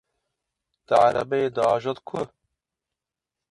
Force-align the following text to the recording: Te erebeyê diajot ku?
Te 0.85 0.95
erebeyê 1.07 1.47
diajot 1.55 1.99
ku? 2.07 2.19